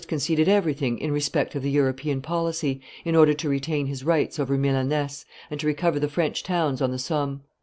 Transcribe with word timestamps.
conceded 0.07 0.47
everything 0.49 0.97
in 0.97 1.11
respect 1.11 1.53
of 1.53 1.61
the 1.61 1.69
European 1.69 2.23
policy 2.23 2.81
in 3.05 3.15
order 3.15 3.35
to 3.35 3.47
retain 3.47 3.85
his 3.85 4.03
rights 4.03 4.39
over 4.39 4.57
Milaness 4.57 5.25
and 5.51 5.59
to 5.59 5.67
recover 5.67 5.99
the 5.99 6.09
French 6.09 6.41
towns 6.41 6.81
on 6.81 6.89
the 6.89 6.97
Somme. 6.97 7.43